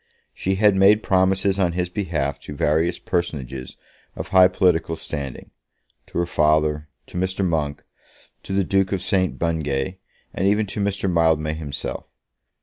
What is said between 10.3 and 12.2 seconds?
and even to Mr. Mildmay himself.